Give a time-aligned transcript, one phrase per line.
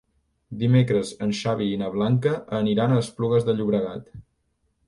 [0.61, 4.13] Dimecres en Xavi i na Blanca aniran a Esplugues de Llobregat.